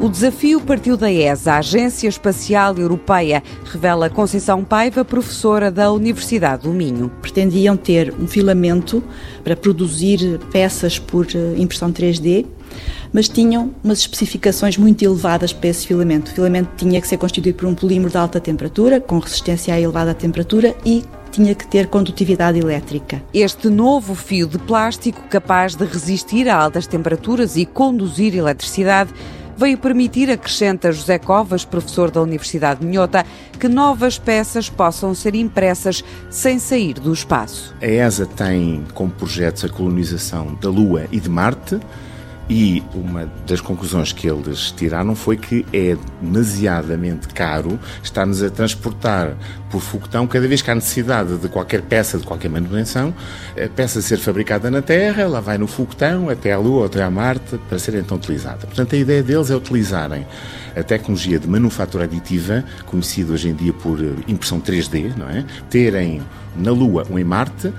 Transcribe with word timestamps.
O 0.00 0.08
desafio 0.08 0.60
partiu 0.60 0.96
da 0.96 1.10
ESA, 1.10 1.54
a 1.54 1.58
Agência 1.58 2.06
Espacial 2.06 2.76
Europeia, 2.76 3.42
revela 3.64 4.08
Conceição 4.08 4.62
Paiva, 4.62 5.04
professora 5.04 5.72
da 5.72 5.90
Universidade 5.90 6.62
do 6.62 6.70
Minho. 6.70 7.10
Pretendiam 7.20 7.76
ter 7.76 8.14
um 8.14 8.28
filamento 8.28 9.02
para 9.42 9.56
produzir 9.56 10.38
peças 10.52 11.00
por 11.00 11.26
eh, 11.34 11.54
impressão 11.56 11.92
3D 11.92 12.46
mas 13.10 13.28
tinham 13.28 13.74
umas 13.82 14.00
especificações 14.00 14.76
muito 14.76 15.02
elevadas 15.02 15.52
para 15.52 15.70
esse 15.70 15.86
filamento. 15.86 16.30
O 16.30 16.34
filamento 16.34 16.70
tinha 16.76 17.00
que 17.00 17.08
ser 17.08 17.16
constituído 17.16 17.56
por 17.56 17.66
um 17.66 17.74
polímero 17.74 18.10
de 18.10 18.18
alta 18.18 18.38
temperatura, 18.38 19.00
com 19.00 19.18
resistência 19.18 19.72
à 19.72 19.80
elevada 19.80 20.12
temperatura 20.12 20.76
e 20.84 21.02
tinha 21.30 21.54
que 21.54 21.66
ter 21.66 21.86
condutividade 21.86 22.58
elétrica. 22.58 23.22
Este 23.32 23.70
novo 23.70 24.14
fio 24.14 24.46
de 24.46 24.58
plástico, 24.58 25.22
capaz 25.30 25.74
de 25.74 25.86
resistir 25.86 26.48
a 26.48 26.56
altas 26.56 26.86
temperaturas 26.86 27.56
e 27.56 27.64
conduzir 27.64 28.36
eletricidade, 28.36 29.10
veio 29.58 29.76
permitir, 29.76 30.30
acrescenta 30.30 30.92
José 30.92 31.18
Covas, 31.18 31.64
professor 31.64 32.12
da 32.12 32.22
Universidade 32.22 32.80
de 32.80 32.86
Minhota, 32.86 33.26
que 33.58 33.68
novas 33.68 34.16
peças 34.16 34.70
possam 34.70 35.12
ser 35.14 35.34
impressas 35.34 36.04
sem 36.30 36.60
sair 36.60 36.94
do 36.94 37.12
espaço. 37.12 37.74
A 37.82 37.86
ESA 37.86 38.24
tem 38.24 38.86
como 38.94 39.10
projetos 39.10 39.64
a 39.64 39.68
colonização 39.68 40.54
da 40.60 40.70
Lua 40.70 41.06
e 41.10 41.18
de 41.18 41.28
Marte 41.28 41.80
e 42.48 42.82
uma 42.94 43.30
das 43.46 43.60
conclusões 43.60 44.12
que 44.12 44.26
eles 44.26 44.70
tiraram 44.70 45.14
foi 45.14 45.36
que 45.36 45.66
é 45.72 45.96
demasiadamente 46.20 47.28
caro 47.28 47.78
estar-nos 48.02 48.42
a 48.42 48.48
transportar 48.48 49.36
por 49.70 49.82
foguetão 49.82 50.26
cada 50.26 50.48
vez 50.48 50.62
que 50.62 50.70
há 50.70 50.74
necessidade 50.74 51.36
de 51.36 51.48
qualquer 51.48 51.82
peça, 51.82 52.16
de 52.16 52.24
qualquer 52.24 52.48
manutenção, 52.48 53.12
a 53.62 53.68
peça 53.68 54.00
ser 54.00 54.16
fabricada 54.16 54.70
na 54.70 54.80
Terra, 54.80 55.22
ela 55.22 55.42
vai 55.42 55.58
no 55.58 55.66
foguetão 55.66 56.30
até 56.30 56.52
à 56.52 56.58
Lua 56.58 56.78
ou 56.78 56.84
até 56.86 57.02
à 57.02 57.10
Marte 57.10 57.58
para 57.68 57.78
ser 57.78 57.94
então 57.96 58.16
utilizada. 58.16 58.66
Portanto, 58.66 58.94
a 58.94 58.98
ideia 58.98 59.22
deles 59.22 59.50
é 59.50 59.56
utilizarem 59.56 60.26
a 60.74 60.82
tecnologia 60.82 61.38
de 61.38 61.46
manufatura 61.46 62.04
aditiva, 62.04 62.64
conhecida 62.86 63.32
hoje 63.32 63.50
em 63.50 63.54
dia 63.54 63.74
por 63.74 63.98
impressão 64.26 64.58
3D, 64.58 65.14
não 65.16 65.28
é? 65.28 65.44
Terem 65.68 66.22
na 66.56 66.70
Lua 66.70 67.06
ou 67.10 67.18
em 67.18 67.24
Marte 67.24 67.72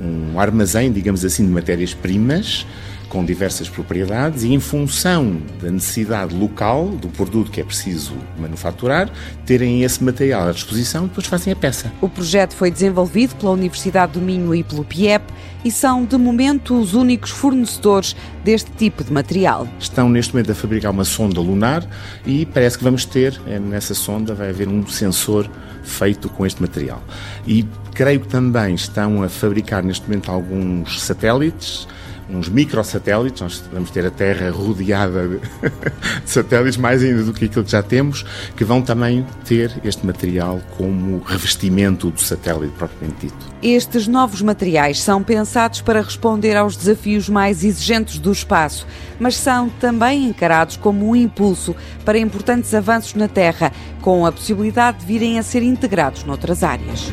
um 0.00 0.38
armazém, 0.38 0.92
digamos 0.92 1.24
assim, 1.24 1.46
de 1.46 1.52
matérias-primas 1.52 2.66
com 3.08 3.24
diversas 3.24 3.68
propriedades 3.68 4.42
e, 4.42 4.52
em 4.52 4.60
função 4.60 5.40
da 5.60 5.70
necessidade 5.70 6.34
local 6.34 6.88
do 6.88 7.08
produto 7.08 7.50
que 7.50 7.60
é 7.60 7.64
preciso 7.64 8.14
manufaturar, 8.38 9.10
terem 9.44 9.82
esse 9.82 10.02
material 10.02 10.48
à 10.48 10.52
disposição 10.52 11.04
e 11.04 11.08
depois 11.08 11.26
fazem 11.26 11.52
a 11.52 11.56
peça. 11.56 11.92
O 12.00 12.08
projeto 12.08 12.54
foi 12.54 12.70
desenvolvido 12.70 13.34
pela 13.36 13.52
Universidade 13.52 14.12
do 14.12 14.20
Minho 14.20 14.54
e 14.54 14.62
pelo 14.62 14.84
PIEP 14.84 15.24
e 15.64 15.70
são, 15.70 16.04
de 16.04 16.16
momento, 16.16 16.78
os 16.78 16.94
únicos 16.94 17.30
fornecedores 17.30 18.14
deste 18.44 18.70
tipo 18.72 19.02
de 19.02 19.12
material. 19.12 19.66
Estão, 19.80 20.08
neste 20.08 20.32
momento, 20.32 20.52
a 20.52 20.54
fabricar 20.54 20.92
uma 20.92 21.04
sonda 21.04 21.40
lunar 21.40 21.84
e 22.24 22.46
parece 22.46 22.78
que 22.78 22.84
vamos 22.84 23.04
ter, 23.04 23.40
eh, 23.46 23.58
nessa 23.58 23.94
sonda, 23.94 24.32
vai 24.32 24.50
haver 24.50 24.68
um 24.68 24.86
sensor 24.86 25.50
feito 25.82 26.28
com 26.28 26.46
este 26.46 26.60
material. 26.62 27.02
E 27.46 27.66
creio 27.94 28.20
que 28.20 28.28
também 28.28 28.74
estão 28.74 29.22
a 29.22 29.28
fabricar, 29.28 29.82
neste 29.82 30.06
momento, 30.08 30.30
alguns 30.30 31.02
satélites 31.02 31.88
uns 32.28 32.48
microsatélites, 32.48 33.40
nós 33.40 33.64
vamos 33.72 33.90
ter 33.90 34.04
a 34.04 34.10
Terra 34.10 34.50
rodeada 34.50 35.28
de, 36.24 36.30
satélites, 36.30 36.76
mais 36.76 37.02
ainda 37.02 37.22
do 37.22 37.32
que 37.32 37.44
aquilo 37.44 37.64
que 37.64 37.70
já 37.70 37.82
temos, 37.82 38.24
que 38.56 38.64
vão 38.64 38.82
também 38.82 39.24
ter 39.44 39.72
este 39.84 40.04
material 40.04 40.60
como 40.76 41.22
revestimento 41.24 42.10
do 42.10 42.20
satélite 42.20 42.72
propriamente 42.76 43.26
dito. 43.26 43.56
Estes 43.62 44.06
novos 44.06 44.42
materiais 44.42 45.00
são 45.00 45.22
pensados 45.22 45.80
para 45.80 46.02
responder 46.02 46.56
aos 46.56 46.76
desafios 46.76 47.28
mais 47.28 47.64
exigentes 47.64 48.18
do 48.18 48.32
espaço, 48.32 48.86
mas 49.18 49.36
são 49.36 49.68
também 49.68 50.24
encarados 50.26 50.76
como 50.76 51.08
um 51.08 51.16
impulso 51.16 51.74
para 52.04 52.18
importantes 52.18 52.74
avanços 52.74 53.14
na 53.14 53.28
Terra, 53.28 53.72
com 54.00 54.26
a 54.26 54.32
possibilidade 54.32 54.98
de 54.98 55.06
virem 55.06 55.38
a 55.38 55.42
ser 55.42 55.62
integrados 55.62 56.24
noutras 56.24 56.62
áreas. 56.62 57.12